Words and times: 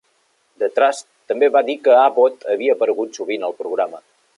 The 0.63 0.69
Trust 0.79 1.05
també 1.33 1.51
va 1.57 1.63
dir 1.69 1.77
que 1.85 1.95
Abbott 2.07 2.51
havia 2.57 2.79
aparegut 2.79 3.23
sovint 3.23 3.51
al 3.51 3.59
programa. 3.65 4.07